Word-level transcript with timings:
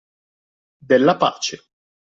Della 0.89 1.13
pace 1.15 1.61